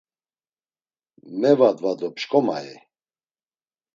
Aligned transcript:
Mevadva 1.39 1.91
do 1.99 2.07
pşǩomai? 2.15 2.67